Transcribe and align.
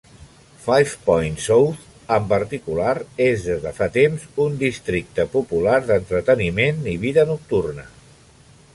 Five 0.61 0.93
Points 1.09 1.43
South 1.49 2.15
en 2.15 2.25
particular 2.31 2.95
és 3.27 3.45
des 3.51 3.61
de 3.67 3.75
fa 3.81 3.89
temps 4.01 4.27
un 4.49 4.59
districte 4.65 5.29
popular 5.37 5.79
d'entreteniment 5.91 6.85
i 6.97 7.01
vida 7.09 7.31
nocturna. 7.35 7.89